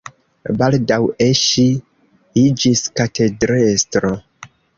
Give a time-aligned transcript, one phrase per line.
[0.61, 1.65] Baldaŭe ŝi
[2.45, 4.13] iĝis katedrestro.